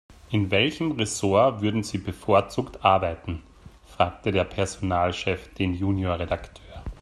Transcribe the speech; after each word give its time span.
In 0.31 0.49
welchem 0.49 0.93
Ressort 0.93 1.61
würden 1.61 1.83
Sie 1.83 1.99
bevorzugt 1.99 2.83
arbeiten?, 2.83 3.43
fragte 3.85 4.31
der 4.31 4.45
Personalchef 4.45 5.53
den 5.53 5.75
Junior-Redakteur. 5.75 6.83